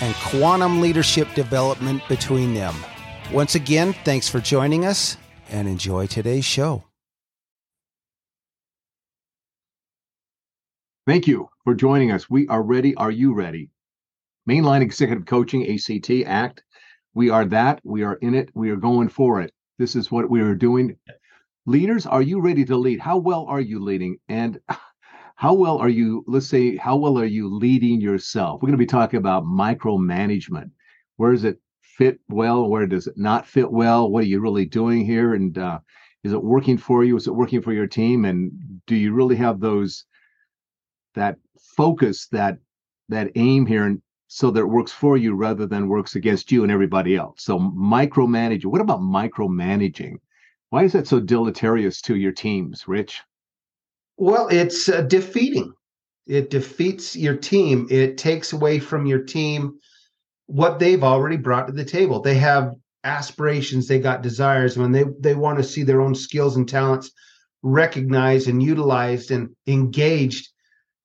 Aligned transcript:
and 0.00 0.14
quantum 0.16 0.80
leadership 0.80 1.32
development 1.34 2.02
between 2.08 2.54
them. 2.54 2.74
Once 3.32 3.54
again, 3.54 3.92
thanks 4.04 4.28
for 4.28 4.40
joining 4.40 4.84
us 4.84 5.16
and 5.50 5.68
enjoy 5.68 6.06
today's 6.06 6.44
show. 6.44 6.84
Thank 11.06 11.26
you 11.26 11.48
for 11.64 11.74
joining 11.74 12.12
us. 12.12 12.30
We 12.30 12.48
are 12.48 12.62
ready. 12.62 12.94
Are 12.94 13.10
you 13.10 13.34
ready? 13.34 13.70
Mainline 14.48 14.80
Executive 14.80 15.26
Coaching, 15.26 15.70
ACT, 15.70 16.10
ACT. 16.26 16.62
We 17.14 17.30
are 17.30 17.44
that. 17.46 17.80
We 17.84 18.02
are 18.04 18.14
in 18.14 18.34
it. 18.34 18.50
We 18.54 18.70
are 18.70 18.76
going 18.76 19.08
for 19.08 19.40
it. 19.40 19.52
This 19.78 19.96
is 19.96 20.10
what 20.10 20.30
we 20.30 20.40
are 20.40 20.54
doing. 20.54 20.96
Leaders, 21.66 22.06
are 22.06 22.22
you 22.22 22.40
ready 22.40 22.64
to 22.64 22.76
lead? 22.76 23.00
How 23.00 23.16
well 23.18 23.46
are 23.46 23.60
you 23.60 23.80
leading? 23.80 24.16
And 24.28 24.60
how 25.34 25.54
well 25.54 25.78
are 25.78 25.88
you, 25.88 26.24
let's 26.26 26.46
say, 26.46 26.76
how 26.76 26.96
well 26.96 27.18
are 27.18 27.24
you 27.24 27.52
leading 27.52 28.00
yourself? 28.00 28.62
We're 28.62 28.68
going 28.68 28.78
to 28.78 28.78
be 28.78 28.86
talking 28.86 29.18
about 29.18 29.44
micromanagement. 29.44 30.70
Where 31.16 31.32
does 31.32 31.44
it 31.44 31.60
fit 31.82 32.20
well? 32.28 32.68
Where 32.68 32.86
does 32.86 33.06
it 33.06 33.16
not 33.16 33.46
fit 33.46 33.70
well? 33.70 34.10
What 34.10 34.24
are 34.24 34.28
you 34.28 34.40
really 34.40 34.64
doing 34.64 35.04
here? 35.04 35.34
And 35.34 35.56
uh, 35.58 35.80
is 36.22 36.32
it 36.32 36.42
working 36.42 36.78
for 36.78 37.04
you? 37.04 37.16
Is 37.16 37.26
it 37.26 37.34
working 37.34 37.62
for 37.62 37.72
your 37.72 37.86
team? 37.86 38.24
And 38.24 38.80
do 38.86 38.96
you 38.96 39.12
really 39.12 39.36
have 39.36 39.60
those, 39.60 40.04
that 41.14 41.36
focus, 41.76 42.28
that 42.28 42.58
that 43.08 43.30
aim 43.34 43.66
here 43.66 43.84
and 43.84 44.00
so 44.28 44.50
that 44.50 44.60
it 44.60 44.68
works 44.68 44.90
for 44.90 45.16
you 45.16 45.34
rather 45.34 45.66
than 45.66 45.88
works 45.88 46.16
against 46.16 46.50
you 46.50 46.62
and 46.62 46.72
everybody 46.72 47.16
else. 47.16 47.44
So 47.44 47.58
micromanaging. 47.58 48.66
What 48.66 48.80
about 48.80 49.00
micromanaging? 49.00 50.14
Why 50.70 50.84
is 50.84 50.92
that 50.94 51.06
so 51.06 51.20
deleterious 51.20 52.00
to 52.02 52.16
your 52.16 52.32
teams, 52.32 52.88
Rich? 52.88 53.22
Well, 54.16 54.48
it's 54.48 54.88
uh, 54.88 55.02
defeating. 55.02 55.72
It 56.26 56.50
defeats 56.50 57.14
your 57.16 57.36
team. 57.36 57.86
It 57.90 58.16
takes 58.16 58.52
away 58.52 58.78
from 58.78 59.06
your 59.06 59.22
team 59.22 59.78
what 60.46 60.78
they've 60.78 61.02
already 61.02 61.36
brought 61.36 61.66
to 61.66 61.72
the 61.72 61.84
table. 61.84 62.20
They 62.20 62.36
have 62.36 62.74
aspirations, 63.02 63.86
they 63.86 63.98
got 63.98 64.22
desires, 64.22 64.78
when 64.78 64.92
they 64.92 65.04
they 65.20 65.34
want 65.34 65.58
to 65.58 65.64
see 65.64 65.82
their 65.82 66.00
own 66.00 66.14
skills 66.14 66.56
and 66.56 66.68
talents 66.68 67.10
recognized 67.62 68.48
and 68.48 68.62
utilized 68.62 69.30
and 69.30 69.50
engaged. 69.66 70.48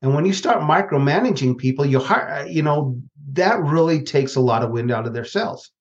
And 0.02 0.14
when 0.14 0.26
you 0.26 0.34
start 0.34 0.62
micromanaging 0.62 1.58
people, 1.58 1.86
you 1.86 2.00
hire, 2.00 2.46
you 2.48 2.62
know, 2.64 3.02
that 3.34 3.60
really 3.60 4.04
takes 4.04 4.36
a 4.36 4.42
lot 4.42 4.64
of 4.64 4.72
wind 4.72 4.92
out 4.92 5.08
of 5.08 5.14
their 5.14 5.26
sails. 5.26 5.72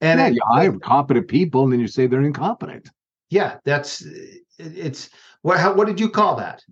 And 0.00 0.18
yeah, 0.18 0.28
you 0.28 0.40
hire 0.46 0.78
competent 0.78 1.28
people, 1.28 1.64
and 1.64 1.72
then 1.72 1.80
you 1.80 1.86
say 1.86 2.06
they're 2.06 2.22
incompetent. 2.22 2.88
Yeah, 3.28 3.56
that's 3.64 4.06
it's 4.60 5.10
what 5.42 5.58
how, 5.58 5.74
what 5.74 5.86
did 5.86 6.00
you 6.00 6.08
call 6.08 6.36
that? 6.36 6.62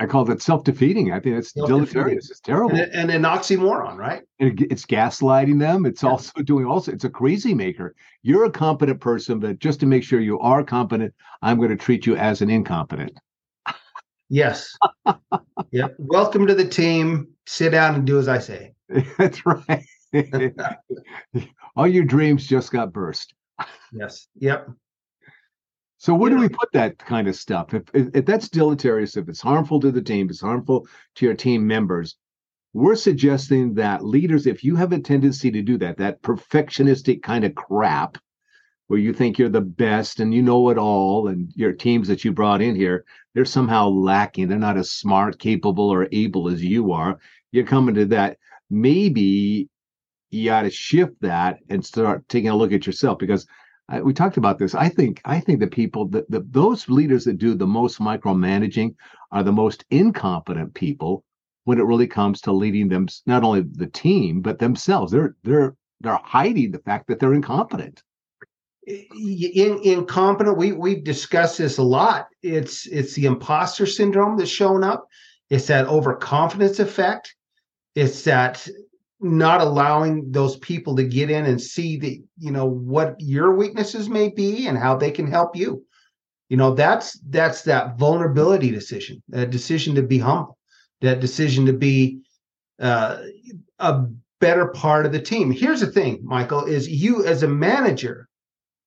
I 0.00 0.06
call 0.06 0.24
that 0.26 0.40
self-defeating. 0.40 1.12
I 1.12 1.18
think 1.18 1.36
it's 1.36 1.52
deleterious. 1.52 2.30
It's 2.30 2.38
terrible. 2.38 2.76
And, 2.76 2.94
and, 2.94 3.10
an 3.10 3.22
oxymoron, 3.22 3.96
right? 3.96 4.22
And 4.38 4.60
it's 4.70 4.86
gaslighting 4.86 5.58
them. 5.58 5.86
It's 5.86 6.04
yeah. 6.04 6.10
also 6.10 6.40
doing 6.42 6.66
also. 6.66 6.92
It's 6.92 7.02
a 7.02 7.10
crazy 7.10 7.52
maker. 7.52 7.96
You're 8.22 8.44
a 8.44 8.50
competent 8.50 9.00
person, 9.00 9.40
but 9.40 9.58
just 9.58 9.80
to 9.80 9.86
make 9.86 10.04
sure 10.04 10.20
you 10.20 10.38
are 10.38 10.62
competent, 10.62 11.12
I'm 11.42 11.56
going 11.56 11.70
to 11.70 11.76
treat 11.76 12.06
you 12.06 12.14
as 12.14 12.42
an 12.42 12.48
incompetent. 12.48 13.18
Yes. 14.28 14.76
yep. 15.72 15.96
Welcome 15.98 16.46
to 16.46 16.54
the 16.54 16.68
team. 16.68 17.28
Sit 17.46 17.70
down 17.70 17.96
and 17.96 18.06
do 18.06 18.20
as 18.20 18.28
I 18.28 18.38
say. 18.38 18.74
That's 19.18 19.42
right. 19.44 19.84
All 21.76 21.88
your 21.88 22.04
dreams 22.04 22.46
just 22.46 22.70
got 22.70 22.92
burst. 22.92 23.34
Yes. 23.92 24.28
Yep. 24.36 24.68
So 25.98 26.14
where 26.14 26.30
do 26.30 26.38
we 26.38 26.48
put 26.48 26.70
that 26.72 26.96
kind 26.98 27.26
of 27.26 27.34
stuff? 27.34 27.74
If, 27.74 27.82
if, 27.92 28.08
if 28.14 28.24
that's 28.24 28.48
deleterious, 28.48 29.16
if 29.16 29.28
it's 29.28 29.40
harmful 29.40 29.80
to 29.80 29.90
the 29.90 30.00
team, 30.00 30.30
it's 30.30 30.40
harmful 30.40 30.86
to 31.16 31.26
your 31.26 31.34
team 31.34 31.66
members, 31.66 32.16
we're 32.72 32.94
suggesting 32.94 33.74
that 33.74 34.04
leaders, 34.04 34.46
if 34.46 34.62
you 34.62 34.76
have 34.76 34.92
a 34.92 35.00
tendency 35.00 35.50
to 35.50 35.60
do 35.60 35.76
that, 35.78 35.96
that 35.98 36.22
perfectionistic 36.22 37.22
kind 37.22 37.44
of 37.44 37.56
crap, 37.56 38.16
where 38.86 39.00
you 39.00 39.12
think 39.12 39.38
you're 39.38 39.48
the 39.48 39.60
best 39.60 40.20
and 40.20 40.32
you 40.32 40.40
know 40.40 40.70
it 40.70 40.78
all, 40.78 41.26
and 41.26 41.52
your 41.56 41.72
teams 41.72 42.06
that 42.08 42.24
you 42.24 42.32
brought 42.32 42.62
in 42.62 42.76
here, 42.76 43.04
they're 43.34 43.44
somehow 43.44 43.88
lacking. 43.88 44.48
They're 44.48 44.58
not 44.58 44.78
as 44.78 44.92
smart, 44.92 45.40
capable, 45.40 45.90
or 45.90 46.08
able 46.12 46.48
as 46.48 46.64
you 46.64 46.92
are. 46.92 47.18
You're 47.50 47.66
coming 47.66 47.96
to 47.96 48.06
that. 48.06 48.38
Maybe 48.70 49.68
you 50.30 50.44
got 50.44 50.62
to 50.62 50.70
shift 50.70 51.20
that 51.22 51.58
and 51.68 51.84
start 51.84 52.28
taking 52.28 52.50
a 52.50 52.56
look 52.56 52.72
at 52.72 52.86
yourself 52.86 53.18
because 53.18 53.46
I, 53.88 54.02
we 54.02 54.12
talked 54.12 54.36
about 54.36 54.58
this. 54.58 54.74
I 54.74 54.88
think 54.88 55.20
I 55.24 55.40
think 55.40 55.60
the 55.60 55.66
people 55.66 56.08
that 56.08 56.30
the, 56.30 56.44
those 56.50 56.88
leaders 56.88 57.24
that 57.24 57.38
do 57.38 57.54
the 57.54 57.66
most 57.66 57.98
micromanaging 57.98 58.94
are 59.32 59.42
the 59.42 59.52
most 59.52 59.84
incompetent 59.90 60.74
people 60.74 61.24
when 61.64 61.78
it 61.78 61.84
really 61.84 62.06
comes 62.06 62.40
to 62.42 62.52
leading 62.52 62.88
them 62.88 63.08
not 63.26 63.44
only 63.44 63.62
the 63.72 63.86
team 63.86 64.40
but 64.40 64.58
themselves. 64.58 65.12
They're 65.12 65.36
they're 65.42 65.74
they're 66.00 66.20
hiding 66.22 66.70
the 66.70 66.78
fact 66.80 67.08
that 67.08 67.18
they're 67.18 67.34
incompetent. 67.34 68.02
In, 68.86 69.80
incompetent. 69.82 70.56
We 70.56 70.72
we've 70.72 71.04
discussed 71.04 71.58
this 71.58 71.78
a 71.78 71.82
lot. 71.82 72.28
It's 72.42 72.86
it's 72.86 73.14
the 73.14 73.26
imposter 73.26 73.86
syndrome 73.86 74.36
that's 74.36 74.50
showing 74.50 74.84
up. 74.84 75.06
It's 75.50 75.66
that 75.68 75.88
overconfidence 75.88 76.78
effect. 76.78 77.34
It's 77.94 78.22
that 78.24 78.66
not 79.20 79.60
allowing 79.60 80.30
those 80.30 80.56
people 80.58 80.94
to 80.96 81.04
get 81.04 81.30
in 81.30 81.46
and 81.46 81.60
see 81.60 81.98
the 81.98 82.22
you 82.38 82.50
know 82.50 82.66
what 82.66 83.16
your 83.18 83.54
weaknesses 83.54 84.08
may 84.08 84.28
be 84.28 84.66
and 84.66 84.78
how 84.78 84.96
they 84.96 85.10
can 85.10 85.26
help 85.26 85.56
you. 85.56 85.84
You 86.48 86.56
know 86.56 86.74
that's 86.74 87.18
that's 87.28 87.62
that 87.62 87.98
vulnerability 87.98 88.70
decision 88.70 89.22
that 89.28 89.50
decision 89.50 89.94
to 89.96 90.02
be 90.02 90.18
humble 90.18 90.56
that 91.00 91.20
decision 91.20 91.66
to 91.66 91.72
be 91.72 92.20
uh, 92.80 93.22
a 93.78 94.04
better 94.40 94.68
part 94.68 95.06
of 95.06 95.12
the 95.12 95.20
team. 95.20 95.50
Here's 95.50 95.80
the 95.80 95.86
thing 95.86 96.20
michael 96.22 96.64
is 96.64 96.88
you 96.88 97.24
as 97.24 97.42
a 97.42 97.48
manager 97.48 98.28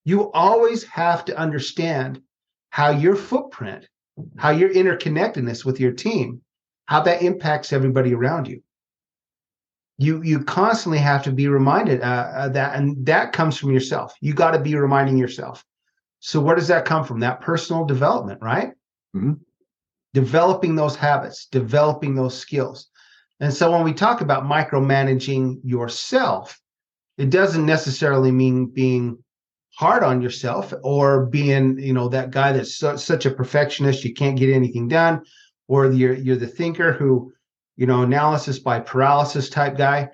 you 0.04 0.32
always 0.32 0.84
have 0.86 1.26
to 1.26 1.38
understand 1.38 2.20
how 2.70 2.90
your 2.90 3.16
footprint 3.16 3.88
how 4.38 4.50
your 4.52 4.70
interconnectedness 4.70 5.64
with 5.66 5.80
your 5.80 5.92
team 5.92 6.42
how 6.86 7.02
that 7.02 7.22
impacts 7.22 7.72
everybody 7.74 8.14
around 8.14 8.48
you 8.48 8.62
you 10.02 10.22
you 10.24 10.44
constantly 10.44 11.00
have 11.00 11.24
to 11.24 11.32
be 11.32 11.48
reminded 11.48 12.02
uh, 12.02 12.32
uh, 12.36 12.50
that 12.50 12.76
and 12.76 13.06
that 13.06 13.34
comes 13.34 13.58
from 13.58 13.72
yourself. 13.72 14.16
You 14.22 14.34
got 14.34 14.52
to 14.52 14.60
be 14.60 14.76
reminding 14.76 15.18
yourself. 15.18 15.64
So 16.20 16.40
where 16.40 16.56
does 16.56 16.68
that 16.68 16.86
come 16.86 17.04
from? 17.04 17.20
That 17.20 17.42
personal 17.42 17.86
development 17.86 18.40
right? 18.42 18.72
Mm-hmm. 19.16 19.34
developing 20.14 20.76
those 20.76 20.96
habits 20.96 21.48
developing 21.48 22.16
those 22.16 22.38
skills. 22.38 22.88
And 23.42 23.54
so 23.54 23.72
when 23.72 23.84
we 23.84 23.94
talk 23.94 24.22
about 24.22 24.44
micromanaging 24.44 25.60
yourself 25.64 26.62
it 27.18 27.30
doesn't 27.30 27.66
necessarily 27.66 28.32
mean 28.32 28.66
being 28.66 29.18
hard 29.78 30.04
on 30.04 30.22
yourself 30.22 30.74
or 30.84 31.26
being 31.28 31.78
you 31.78 31.94
know 31.94 32.10
that 32.10 32.32
guy 32.32 32.52
that's 32.52 32.76
su- 32.76 32.98
such 32.98 33.26
a 33.26 33.32
perfectionist 33.32 34.04
you 34.04 34.14
can't 34.14 34.38
get 34.38 34.50
anything 34.50 34.88
done 34.88 35.22
or 35.68 35.92
you're 35.92 36.14
you're 36.14 36.36
the 36.36 36.48
thinker 36.48 36.94
who 36.94 37.32
you 37.82 37.88
know, 37.88 38.04
analysis 38.04 38.60
by 38.60 38.80
paralysis 38.80 39.50
type 39.50 39.76
guy. 39.76 40.08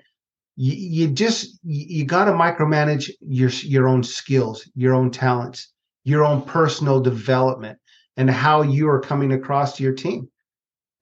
You, 0.56 0.72
you 0.72 1.08
just 1.08 1.58
you, 1.62 2.06
got 2.06 2.24
to 2.24 2.32
micromanage 2.32 3.10
your 3.20 3.50
your 3.50 3.86
own 3.88 4.02
skills, 4.02 4.66
your 4.74 4.94
own 4.94 5.10
talents, 5.10 5.74
your 6.02 6.24
own 6.24 6.40
personal 6.40 6.98
development, 6.98 7.78
and 8.16 8.30
how 8.30 8.62
you 8.62 8.88
are 8.88 8.98
coming 9.02 9.32
across 9.32 9.76
to 9.76 9.82
your 9.82 9.92
team. 9.92 10.30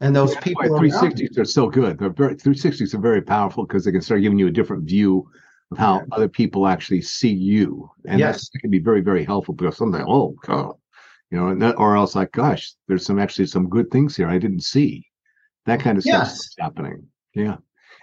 and 0.00 0.14
those 0.16 0.34
That's 0.34 0.44
people 0.44 0.64
why 0.64 0.70
around 0.70 1.12
360s 1.14 1.38
are 1.38 1.44
so 1.44 1.70
good. 1.70 2.00
They're 2.00 2.10
very 2.10 2.34
360s 2.34 2.94
are 2.94 2.98
very 2.98 3.22
powerful 3.22 3.64
because 3.64 3.84
they 3.84 3.92
can 3.92 4.02
start 4.02 4.22
giving 4.22 4.40
you 4.40 4.48
a 4.48 4.50
different 4.58 4.88
view 4.88 5.30
of 5.70 5.78
how 5.78 6.00
Yeah. 6.00 6.16
other 6.16 6.28
people 6.28 6.66
actually 6.66 7.02
see 7.02 7.32
you, 7.32 7.88
and 8.08 8.18
Yes. 8.18 8.34
that's, 8.34 8.48
that 8.50 8.58
can 8.58 8.70
be 8.72 8.80
very 8.80 9.02
very 9.02 9.24
helpful 9.24 9.54
because 9.54 9.76
something 9.76 10.04
oh 10.04 10.34
God, 10.44 10.74
you 11.30 11.38
know, 11.38 11.46
and 11.46 11.62
that, 11.62 11.78
or 11.78 11.94
else 11.94 12.16
like 12.16 12.32
gosh, 12.32 12.74
there's 12.88 13.06
some 13.06 13.20
actually 13.20 13.46
some 13.46 13.68
good 13.68 13.88
things 13.92 14.16
here 14.16 14.28
I 14.28 14.38
didn't 14.38 14.64
see. 14.64 15.06
That 15.66 15.80
kind 15.80 15.98
of 15.98 16.04
stuff 16.04 16.28
is 16.28 16.54
happening. 16.58 17.06
Yeah, 17.34 17.56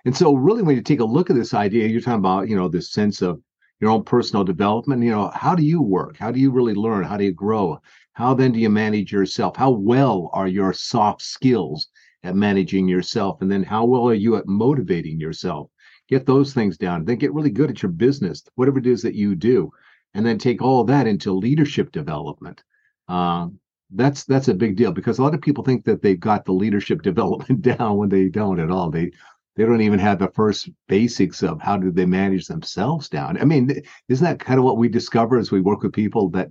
and 0.05 0.15
so 0.15 0.33
really 0.33 0.63
when 0.63 0.75
you 0.75 0.81
take 0.81 0.99
a 0.99 1.05
look 1.05 1.29
at 1.29 1.35
this 1.35 1.53
idea, 1.53 1.87
you're 1.87 2.01
talking 2.01 2.19
about 2.19 2.49
you 2.49 2.55
know 2.55 2.67
this 2.67 2.91
sense 2.91 3.21
of 3.21 3.41
your 3.79 3.91
own 3.91 4.03
personal 4.03 4.43
development. 4.43 5.03
You 5.03 5.11
know, 5.11 5.31
how 5.33 5.55
do 5.55 5.63
you 5.63 5.81
work? 5.81 6.17
How 6.17 6.31
do 6.31 6.39
you 6.39 6.51
really 6.51 6.73
learn? 6.73 7.03
How 7.03 7.17
do 7.17 7.23
you 7.23 7.33
grow? 7.33 7.79
How 8.13 8.33
then 8.33 8.51
do 8.51 8.59
you 8.59 8.69
manage 8.69 9.11
yourself? 9.11 9.55
How 9.55 9.71
well 9.71 10.29
are 10.33 10.47
your 10.47 10.71
soft 10.71 11.21
skills 11.21 11.87
at 12.23 12.35
managing 12.35 12.87
yourself? 12.87 13.41
And 13.41 13.51
then 13.51 13.63
how 13.63 13.85
well 13.85 14.07
are 14.07 14.13
you 14.13 14.35
at 14.35 14.47
motivating 14.47 15.19
yourself? 15.19 15.69
Get 16.07 16.25
those 16.25 16.53
things 16.53 16.77
down. 16.77 17.05
Then 17.05 17.17
get 17.17 17.33
really 17.33 17.49
good 17.49 17.71
at 17.71 17.81
your 17.81 17.91
business, 17.91 18.43
whatever 18.55 18.77
it 18.79 18.87
is 18.87 19.01
that 19.01 19.15
you 19.15 19.35
do, 19.35 19.71
and 20.13 20.25
then 20.25 20.37
take 20.37 20.61
all 20.61 20.83
that 20.83 21.07
into 21.07 21.33
leadership 21.33 21.91
development. 21.91 22.63
Um, 23.07 23.59
that's 23.95 24.23
that's 24.25 24.47
a 24.47 24.53
big 24.53 24.75
deal 24.75 24.91
because 24.91 25.19
a 25.19 25.23
lot 25.23 25.33
of 25.33 25.41
people 25.41 25.63
think 25.63 25.85
that 25.85 26.01
they've 26.01 26.19
got 26.19 26.45
the 26.45 26.51
leadership 26.51 27.01
development 27.03 27.61
down 27.61 27.97
when 27.97 28.09
they 28.09 28.27
don't 28.27 28.59
at 28.59 28.71
all. 28.71 28.89
They 28.89 29.11
they 29.55 29.65
don't 29.65 29.81
even 29.81 29.99
have 29.99 30.19
the 30.19 30.29
first 30.29 30.69
basics 30.87 31.43
of 31.43 31.61
how 31.61 31.77
do 31.77 31.91
they 31.91 32.05
manage 32.05 32.47
themselves 32.47 33.07
down. 33.07 33.39
I 33.39 33.45
mean, 33.45 33.83
isn't 34.09 34.25
that 34.25 34.39
kind 34.39 34.57
of 34.57 34.65
what 34.65 34.77
we 34.77 34.89
discover 34.89 35.37
as 35.37 35.51
we 35.51 35.61
work 35.61 35.83
with 35.83 35.93
people 35.93 36.29
that 36.31 36.49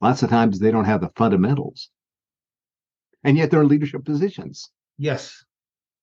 lots 0.00 0.22
of 0.22 0.30
times 0.30 0.58
they 0.58 0.70
don't 0.70 0.84
have 0.84 1.00
the 1.00 1.10
fundamentals, 1.16 1.90
and 3.24 3.36
yet 3.36 3.50
they're 3.50 3.62
in 3.62 3.68
leadership 3.68 4.04
positions. 4.04 4.70
Yes. 4.98 5.44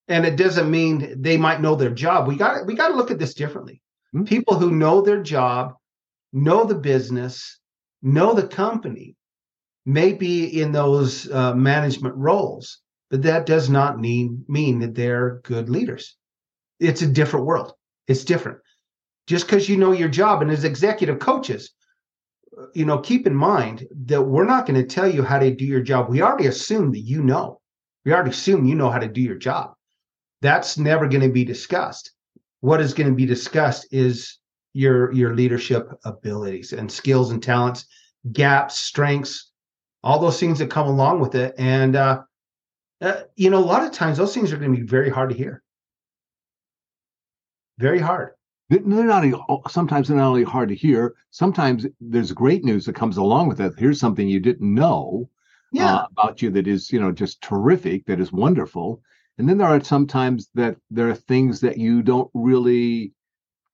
And 0.07 0.25
it 0.25 0.35
doesn't 0.35 0.69
mean 0.69 1.21
they 1.21 1.37
might 1.37 1.61
know 1.61 1.75
their 1.75 1.89
job. 1.89 2.27
We 2.27 2.35
got 2.35 2.65
we 2.65 2.75
got 2.75 2.89
to 2.89 2.95
look 2.95 3.11
at 3.11 3.19
this 3.19 3.33
differently. 3.33 3.81
Hmm. 4.11 4.23
People 4.25 4.59
who 4.59 4.71
know 4.71 5.01
their 5.01 5.23
job, 5.23 5.73
know 6.31 6.65
the 6.65 6.75
business, 6.75 7.59
know 8.01 8.33
the 8.33 8.47
company, 8.47 9.15
may 9.85 10.13
be 10.13 10.61
in 10.61 10.71
those 10.71 11.29
uh, 11.31 11.53
management 11.53 12.15
roles, 12.15 12.79
but 13.09 13.21
that 13.23 13.45
does 13.45 13.69
not 13.69 13.99
mean 13.99 14.43
mean 14.47 14.79
that 14.79 14.95
they're 14.95 15.41
good 15.43 15.69
leaders. 15.69 16.15
It's 16.79 17.01
a 17.01 17.07
different 17.07 17.45
world. 17.45 17.73
It's 18.07 18.23
different. 18.23 18.59
Just 19.27 19.45
because 19.45 19.69
you 19.69 19.77
know 19.77 19.91
your 19.91 20.09
job, 20.09 20.41
and 20.41 20.51
as 20.51 20.63
executive 20.63 21.19
coaches, 21.19 21.71
you 22.73 22.85
know, 22.85 22.99
keep 22.99 23.27
in 23.27 23.35
mind 23.35 23.87
that 24.05 24.21
we're 24.21 24.45
not 24.45 24.65
going 24.65 24.79
to 24.79 24.87
tell 24.87 25.07
you 25.07 25.23
how 25.23 25.39
to 25.39 25.53
do 25.53 25.65
your 25.65 25.81
job. 25.81 26.09
We 26.09 26.21
already 26.21 26.47
assume 26.47 26.91
that 26.91 26.99
you 26.99 27.23
know. 27.23 27.61
We 28.05 28.13
already 28.13 28.29
assume 28.31 28.65
you 28.65 28.75
know 28.75 28.89
how 28.89 28.99
to 28.99 29.07
do 29.07 29.21
your 29.21 29.35
job. 29.35 29.73
That's 30.41 30.77
never 30.77 31.07
going 31.07 31.23
to 31.23 31.29
be 31.29 31.43
discussed. 31.43 32.11
What 32.61 32.81
is 32.81 32.93
going 32.93 33.09
to 33.09 33.15
be 33.15 33.25
discussed 33.25 33.87
is 33.91 34.37
your 34.73 35.11
your 35.13 35.33
leadership 35.33 35.87
abilities 36.03 36.73
and 36.73 36.91
skills 36.91 37.31
and 37.31 37.41
talents, 37.41 37.85
gaps, 38.31 38.77
strengths, 38.77 39.51
all 40.05 40.19
those 40.19 40.39
things 40.39 40.59
that 40.59 40.71
come 40.71 40.87
along 40.87 41.19
with 41.19 41.35
it. 41.35 41.55
And 41.57 41.97
uh, 41.97 42.23
uh, 43.01 43.23
you 43.35 43.49
know, 43.49 43.59
a 43.59 43.65
lot 43.73 43.83
of 43.85 43.91
times 43.91 44.17
those 44.17 44.33
things 44.33 44.53
are 44.53 44.57
going 44.57 44.73
to 44.73 44.81
be 44.81 44.87
very 44.87 45.09
hard 45.09 45.31
to 45.31 45.35
hear. 45.35 45.63
Very 47.77 47.99
hard. 47.99 48.31
They're 48.69 48.81
not 48.81 49.25
sometimes 49.69 50.07
they're 50.07 50.17
not 50.17 50.29
only 50.29 50.43
hard 50.43 50.69
to 50.69 50.75
hear. 50.75 51.15
Sometimes 51.31 51.85
there's 51.99 52.31
great 52.31 52.63
news 52.63 52.85
that 52.85 52.95
comes 52.95 53.17
along 53.17 53.47
with 53.47 53.61
it. 53.61 53.73
Here's 53.77 53.99
something 53.99 54.27
you 54.27 54.39
didn't 54.39 54.73
know 54.73 55.29
Yeah. 55.71 55.95
uh, 55.95 56.07
about 56.11 56.41
you 56.41 56.49
that 56.51 56.67
is, 56.67 56.91
you 56.91 56.99
know, 56.99 57.11
just 57.11 57.41
terrific. 57.41 58.05
That 58.05 58.19
is 58.19 58.31
wonderful. 58.31 59.01
And 59.37 59.47
then 59.47 59.57
there 59.57 59.67
are 59.67 59.83
sometimes 59.83 60.49
that 60.55 60.77
there 60.89 61.09
are 61.09 61.15
things 61.15 61.59
that 61.61 61.77
you 61.77 62.01
don't 62.01 62.31
really 62.33 63.13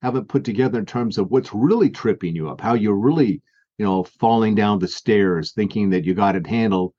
haven't 0.01 0.29
put 0.29 0.43
together 0.43 0.79
in 0.79 0.85
terms 0.85 1.17
of 1.17 1.31
what's 1.31 1.53
really 1.53 1.89
tripping 1.89 2.35
you 2.35 2.49
up, 2.49 2.61
how 2.61 2.73
you're 2.75 2.95
really, 2.95 3.41
you 3.81 3.87
know, 3.87 4.03
falling 4.03 4.53
down 4.53 4.77
the 4.77 4.87
stairs, 4.87 5.53
thinking 5.53 5.89
that 5.89 6.05
you 6.05 6.13
got 6.13 6.35
it 6.35 6.45
handled. 6.45 6.93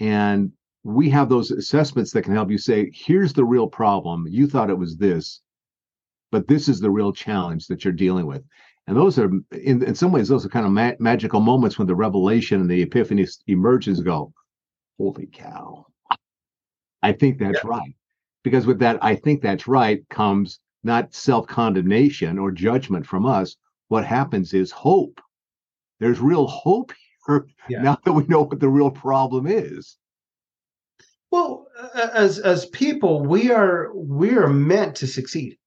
And 0.00 0.50
we 0.82 1.08
have 1.10 1.28
those 1.28 1.52
assessments 1.52 2.10
that 2.10 2.22
can 2.22 2.34
help 2.34 2.50
you 2.50 2.58
say, 2.58 2.90
here's 2.92 3.32
the 3.32 3.44
real 3.44 3.68
problem. 3.68 4.26
You 4.28 4.48
thought 4.48 4.68
it 4.68 4.76
was 4.76 4.96
this, 4.96 5.40
but 6.32 6.48
this 6.48 6.68
is 6.68 6.80
the 6.80 6.90
real 6.90 7.12
challenge 7.12 7.68
that 7.68 7.84
you're 7.84 7.92
dealing 7.92 8.26
with. 8.26 8.42
And 8.88 8.96
those 8.96 9.20
are, 9.20 9.30
in, 9.52 9.84
in 9.84 9.94
some 9.94 10.10
ways, 10.10 10.26
those 10.26 10.44
are 10.44 10.48
kind 10.48 10.66
of 10.66 10.72
ma- 10.72 10.98
magical 10.98 11.38
moments 11.38 11.78
when 11.78 11.86
the 11.86 11.94
revelation 11.94 12.60
and 12.60 12.68
the 12.68 12.82
epiphany 12.82 13.24
emerges. 13.46 14.00
Go, 14.00 14.32
holy 14.98 15.28
cow! 15.32 15.86
I 17.04 17.12
think 17.12 17.38
that's 17.38 17.62
right. 17.62 17.94
Because 18.42 18.66
with 18.66 18.80
that, 18.80 18.98
I 19.00 19.14
think 19.14 19.42
that's 19.42 19.68
right 19.68 20.02
comes 20.08 20.58
not 20.82 21.14
self 21.14 21.46
condemnation 21.46 22.36
or 22.36 22.50
judgment 22.50 23.06
from 23.06 23.26
us. 23.26 23.54
What 23.86 24.04
happens 24.04 24.54
is 24.54 24.72
hope. 24.72 25.20
There's 26.00 26.20
real 26.20 26.46
hope 26.46 26.92
here 27.26 27.46
Yeah. 27.68 27.82
now 27.82 27.98
that 28.04 28.12
we 28.12 28.24
know 28.26 28.42
what 28.42 28.60
the 28.60 28.68
real 28.68 28.90
problem 28.90 29.46
is. 29.46 29.96
Well, 31.32 31.66
as 31.94 32.38
as 32.38 32.66
people, 32.66 33.22
we 33.24 33.50
are 33.50 33.92
we 33.94 34.36
are 34.36 34.48
meant 34.48 34.94
to 34.96 35.06
succeed. 35.06 35.58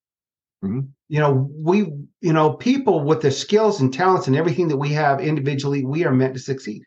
Mhm. 0.64 0.90
You 1.10 1.20
know, 1.20 1.50
we 1.54 1.92
you 2.22 2.34
know 2.34 2.54
people 2.54 3.04
with 3.04 3.22
the 3.22 3.32
skills 3.32 3.82
and 3.82 3.94
talents 3.94 4.28
and 4.28 4.36
everything 4.38 4.70
that 4.70 4.78
we 4.78 4.90
have 4.94 5.20
individually, 5.20 5.84
we 5.84 6.06
are 6.06 6.14
meant 6.14 6.34
to 6.36 6.40
succeed. 6.40 6.84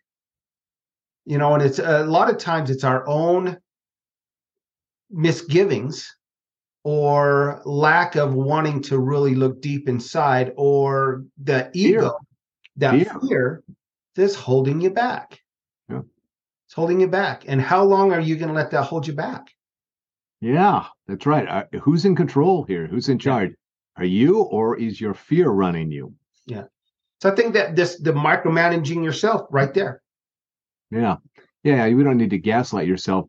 You 1.27 1.39
know, 1.39 1.53
and 1.55 1.63
it's 1.63 1.79
a 1.79 2.05
lot 2.05 2.31
of 2.31 2.39
times 2.39 2.71
it's 2.71 2.85
our 2.85 3.07
own 3.07 3.59
misgivings 5.11 6.11
or 6.85 7.61
lack 7.65 8.17
of 8.17 8.35
wanting 8.35 8.83
to 8.83 8.99
really 8.99 9.35
look 9.35 9.61
deep 9.61 9.89
inside 9.89 10.53
or 10.57 11.25
the 11.45 11.71
ego, 11.75 12.19
that 12.77 12.93
Fear. 12.93 13.21
fear 13.21 13.63
that's 14.15 14.35
holding 14.35 14.81
you 14.81 14.91
back. 14.91 15.41
Yeah. 15.89 16.01
It's 16.67 16.75
holding 16.75 17.01
you 17.01 17.09
back. 17.09 17.45
And 17.47 17.61
how 17.61 17.85
long 17.85 18.13
are 18.13 18.21
you 18.21 18.37
going 18.37 18.49
to 18.49 18.55
let 18.55 18.71
that 18.71 18.85
hold 18.85 19.07
you 19.07 19.13
back? 19.13 19.51
Yeah, 20.41 20.87
that's 21.07 21.27
right. 21.27 21.49
Uh, 21.49 21.79
who's 21.81 22.05
in 22.05 22.17
control 22.17 22.65
here? 22.65 22.87
Who's 22.87 23.09
in 23.09 23.19
charge? 23.19 23.53
Are 23.97 24.05
you 24.05 24.41
or 24.43 24.77
is 24.77 25.01
your 25.01 25.15
fear 25.15 25.51
running 25.51 25.91
you? 25.91 26.15
Yeah. 26.47 26.65
So 27.21 27.31
I 27.31 27.35
think 27.35 27.55
that 27.55 27.77
this 27.77 28.01
the 28.01 28.13
micromanaging 28.13 29.05
yourself 29.05 29.47
right 29.51 29.73
there. 29.73 30.03
Yeah. 30.91 31.17
Yeah. 31.63 31.87
You 31.87 32.03
don't 32.03 32.17
need 32.17 32.31
to 32.31 32.39
gaslight 32.39 32.89
yourself. 32.89 33.29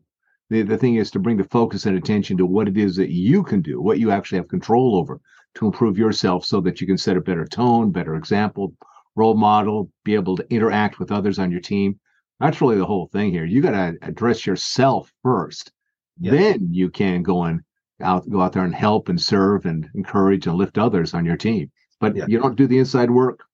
The, 0.50 0.62
the 0.62 0.76
thing 0.76 0.96
is 0.96 1.10
to 1.12 1.18
bring 1.18 1.36
the 1.36 1.44
focus 1.44 1.86
and 1.86 1.96
attention 1.96 2.36
to 2.38 2.46
what 2.46 2.68
it 2.68 2.76
is 2.76 2.96
that 2.96 3.10
you 3.10 3.42
can 3.42 3.62
do, 3.62 3.80
what 3.80 3.98
you 3.98 4.10
actually 4.10 4.38
have 4.38 4.48
control 4.48 4.96
over 4.96 5.20
to 5.54 5.66
improve 5.66 5.96
yourself 5.96 6.44
so 6.44 6.60
that 6.62 6.80
you 6.80 6.86
can 6.86 6.98
set 6.98 7.16
a 7.16 7.20
better 7.20 7.46
tone, 7.46 7.92
better 7.92 8.16
example, 8.16 8.74
role 9.16 9.34
model, 9.34 9.90
be 10.04 10.14
able 10.14 10.36
to 10.36 10.46
interact 10.50 10.98
with 10.98 11.12
others 11.12 11.38
on 11.38 11.50
your 11.50 11.60
team. 11.60 11.98
That's 12.40 12.60
really 12.60 12.76
the 12.76 12.86
whole 12.86 13.06
thing 13.08 13.30
here. 13.30 13.44
You 13.44 13.62
got 13.62 13.70
to 13.70 13.96
address 14.02 14.46
yourself 14.46 15.12
first. 15.22 15.72
Yeah. 16.18 16.32
Then 16.32 16.68
you 16.70 16.90
can 16.90 17.22
go 17.22 17.44
and 17.44 17.60
out, 18.02 18.28
go 18.28 18.40
out 18.40 18.52
there 18.52 18.64
and 18.64 18.74
help 18.74 19.08
and 19.08 19.20
serve 19.20 19.66
and 19.66 19.88
encourage 19.94 20.46
and 20.46 20.56
lift 20.56 20.78
others 20.78 21.14
on 21.14 21.24
your 21.24 21.36
team. 21.36 21.70
But 22.00 22.16
Yeah. 22.16 22.26
you 22.28 22.38
don't 22.38 22.56
do 22.56 22.66
the 22.66 22.78
inside 22.78 23.10
work. 23.10 23.44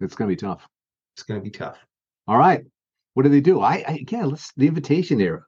It's 0.00 0.14
going 0.14 0.28
to 0.28 0.32
be 0.36 0.40
tough. 0.40 0.66
It's 1.14 1.22
going 1.24 1.40
to 1.40 1.44
be 1.44 1.50
tough. 1.50 1.78
All 2.26 2.38
right. 2.38 2.62
What 3.14 3.24
do 3.24 3.30
they 3.30 3.40
do? 3.40 3.60
I, 3.60 3.84
I 3.88 3.92
again, 4.00 4.28
let's 4.30 4.52
the 4.56 4.68
invitation 4.68 5.18
there. 5.18 5.46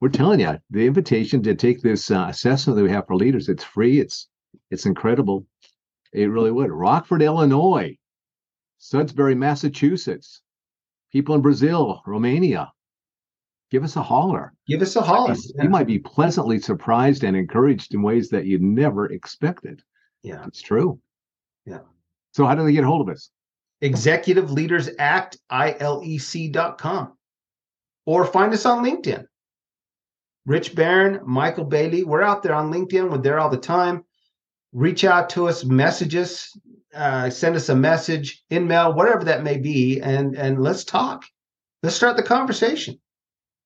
We're 0.00 0.10
telling 0.10 0.40
you 0.40 0.58
the 0.70 0.86
invitation 0.86 1.42
to 1.42 1.54
take 1.54 1.80
this 1.80 2.10
uh, 2.10 2.26
assessment 2.28 2.76
that 2.76 2.84
we 2.84 2.90
have 2.90 3.06
for 3.06 3.16
leaders. 3.16 3.48
It's 3.48 3.64
free. 3.64 3.98
It's 4.00 4.28
it's 4.70 4.86
incredible. 4.86 5.46
It 6.14 6.26
really 6.26 6.52
would. 6.52 6.70
Rockford, 6.70 7.22
Illinois, 7.22 7.98
Sudbury, 8.78 9.34
Massachusetts, 9.34 10.40
people 11.12 11.34
in 11.34 11.42
Brazil, 11.42 12.02
Romania. 12.06 12.72
Give 13.70 13.82
us 13.82 13.96
a 13.96 14.02
holler. 14.02 14.54
Give 14.68 14.80
us 14.80 14.94
a 14.94 15.02
holler. 15.02 15.34
You 15.60 15.68
might 15.68 15.88
be 15.88 15.98
pleasantly 15.98 16.60
surprised 16.60 17.24
and 17.24 17.36
encouraged 17.36 17.94
in 17.94 18.02
ways 18.02 18.28
that 18.30 18.46
you 18.46 18.60
never 18.60 19.06
expected. 19.06 19.82
Yeah. 20.22 20.44
It's 20.46 20.62
true. 20.62 21.00
Yeah. 21.66 21.80
So 22.30 22.46
how 22.46 22.54
do 22.54 22.62
they 22.62 22.72
get 22.72 22.84
a 22.84 22.86
hold 22.86 23.08
of 23.08 23.12
us? 23.12 23.30
Executive 23.80 24.52
Leaders 24.52 24.90
Act, 25.00 25.38
ILEC.com. 25.50 27.16
Or 28.06 28.24
find 28.24 28.52
us 28.52 28.66
on 28.66 28.84
LinkedIn. 28.84 29.26
Rich 30.46 30.76
Barron, 30.76 31.20
Michael 31.24 31.64
Bailey. 31.64 32.04
We're 32.04 32.22
out 32.22 32.44
there 32.44 32.54
on 32.54 32.70
LinkedIn. 32.70 33.10
We're 33.10 33.18
there 33.18 33.40
all 33.40 33.50
the 33.50 33.56
time. 33.56 34.04
Reach 34.74 35.04
out 35.04 35.30
to 35.30 35.46
us, 35.48 35.64
message 35.64 36.16
us, 36.16 36.58
uh, 36.94 37.30
send 37.30 37.54
us 37.54 37.68
a 37.68 37.76
message, 37.76 38.42
email, 38.50 38.92
whatever 38.92 39.24
that 39.24 39.44
may 39.44 39.56
be, 39.56 40.00
and 40.00 40.36
and 40.36 40.60
let's 40.60 40.82
talk. 40.82 41.24
Let's 41.84 41.94
start 41.94 42.16
the 42.16 42.24
conversation. 42.24 43.00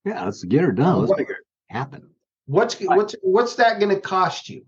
Yeah, 0.05 0.25
let's 0.27 0.45
get 0.45 0.61
her 0.61 0.71
done. 0.73 0.99
Let's 1.01 1.09
What- 1.09 1.19
make 1.19 1.31
it 1.31 1.37
happen. 1.71 2.11
What's 2.45 2.79
what's 2.81 3.15
what's 3.23 3.55
that 3.57 3.81
going 3.81 3.95
to 3.95 4.01
cost 4.01 4.49
you? 4.51 4.67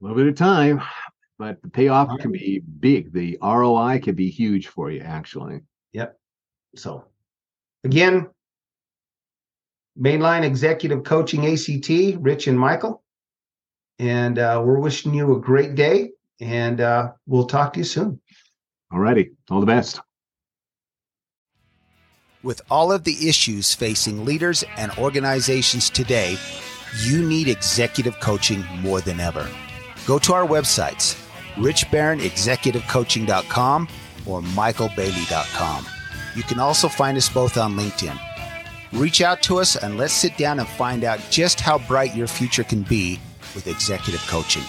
A 0.00 0.04
little 0.04 0.16
bit 0.16 0.28
of 0.28 0.34
time, 0.34 0.80
but 1.38 1.60
the 1.60 1.68
payoff 1.68 2.18
can 2.20 2.32
be 2.32 2.60
big. 2.60 3.12
The 3.12 3.38
ROI 3.42 4.00
can 4.00 4.14
be 4.14 4.30
huge 4.30 4.68
for 4.68 4.90
you, 4.90 5.00
actually. 5.00 5.60
Yep. 5.92 6.18
So, 6.76 7.04
again, 7.84 8.28
Mainline 9.98 10.44
Executive 10.44 11.02
Coaching 11.04 11.46
ACT, 11.46 12.18
Rich 12.20 12.46
and 12.46 12.58
Michael. 12.58 13.02
And 13.98 14.38
uh, 14.38 14.62
we're 14.64 14.78
wishing 14.78 15.12
you 15.14 15.36
a 15.36 15.40
great 15.40 15.74
day, 15.74 16.10
and 16.40 16.80
uh, 16.80 17.10
we'll 17.26 17.46
talk 17.46 17.72
to 17.72 17.80
you 17.80 17.84
soon. 17.84 18.20
All 18.92 19.00
righty. 19.00 19.32
All 19.50 19.58
the 19.60 19.66
best. 19.66 20.00
With 22.42 22.60
all 22.70 22.92
of 22.92 23.04
the 23.04 23.28
issues 23.28 23.74
facing 23.74 24.24
leaders 24.24 24.64
and 24.76 24.96
organizations 24.96 25.90
today, 25.90 26.38
you 27.02 27.26
need 27.26 27.48
executive 27.48 28.20
coaching 28.20 28.64
more 28.80 29.00
than 29.00 29.18
ever. 29.18 29.50
Go 30.06 30.20
to 30.20 30.32
our 30.32 30.46
websites, 30.46 31.20
richbarronexecutivecoaching.com 31.56 33.88
or 34.24 34.40
michaelbailey.com. 34.40 35.86
You 36.36 36.44
can 36.44 36.60
also 36.60 36.86
find 36.88 37.16
us 37.16 37.28
both 37.28 37.58
on 37.58 37.74
LinkedIn. 37.74 38.16
Reach 38.92 39.20
out 39.20 39.42
to 39.42 39.58
us 39.58 39.74
and 39.76 39.98
let's 39.98 40.14
sit 40.14 40.36
down 40.36 40.60
and 40.60 40.68
find 40.68 41.02
out 41.04 41.18
just 41.30 41.60
how 41.60 41.78
bright 41.78 42.14
your 42.14 42.28
future 42.28 42.64
can 42.64 42.82
be 42.82 43.18
with 43.54 43.66
executive 43.66 44.20
coaching. 44.26 44.64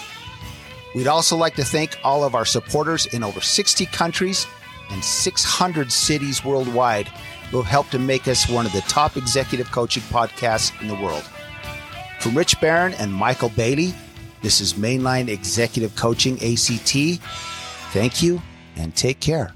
We'd 0.94 1.06
also 1.06 1.36
like 1.36 1.54
to 1.54 1.64
thank 1.64 1.98
all 2.02 2.24
of 2.24 2.34
our 2.34 2.44
supporters 2.44 3.06
in 3.06 3.22
over 3.22 3.40
60 3.40 3.86
countries 3.86 4.46
and 4.90 5.02
600 5.02 5.92
cities 5.92 6.44
worldwide 6.44 7.08
who 7.50 7.58
have 7.58 7.66
helped 7.66 7.92
to 7.92 7.98
make 7.98 8.28
us 8.28 8.48
one 8.48 8.66
of 8.66 8.72
the 8.72 8.80
top 8.82 9.16
executive 9.16 9.70
coaching 9.70 10.02
podcasts 10.04 10.78
in 10.80 10.88
the 10.88 10.94
world. 10.94 11.22
From 12.20 12.36
Rich 12.36 12.60
Barron 12.60 12.94
and 12.94 13.12
Michael 13.12 13.50
Bailey, 13.50 13.94
this 14.42 14.60
is 14.60 14.74
Mainline 14.74 15.28
Executive 15.28 15.94
Coaching 15.96 16.34
ACT. 16.36 17.20
Thank 17.92 18.22
you 18.22 18.42
and 18.76 18.94
take 18.94 19.20
care. 19.20 19.52